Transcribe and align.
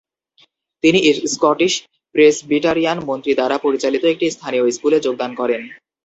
তিনি 0.83 0.99
Scottish 1.33 1.73
Presbyterian 2.15 2.97
মন্ত্রী 3.09 3.31
দ্বারা 3.35 3.57
পরিচালিত 3.57 4.03
একটি 4.05 4.25
স্থানীয় 4.31 4.63
স্কুলে 4.71 4.97
যোগদান 5.05 5.31
করেন। 5.35 5.61